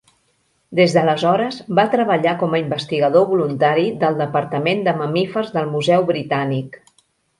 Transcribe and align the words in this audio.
Des 0.77 0.93
d'aleshores, 0.95 1.59
va 1.79 1.83
treballar 1.95 2.33
com 2.43 2.57
a 2.57 2.61
investigador 2.63 3.27
voluntari 3.35 3.87
del 4.05 4.17
departament 4.23 4.83
de 4.89 4.95
mamífers 5.03 5.53
del 5.59 5.71
Museu 5.75 6.09
Britànic. 6.13 6.83